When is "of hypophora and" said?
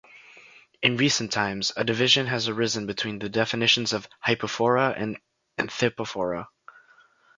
3.93-5.19